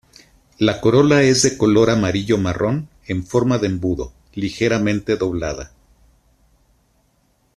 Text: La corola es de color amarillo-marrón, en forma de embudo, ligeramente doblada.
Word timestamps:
La 0.57 0.79
corola 0.81 1.21
es 1.21 1.43
de 1.43 1.59
color 1.59 1.91
amarillo-marrón, 1.91 2.89
en 3.05 3.23
forma 3.23 3.59
de 3.59 3.67
embudo, 3.67 4.11
ligeramente 4.33 5.15
doblada. 5.15 5.73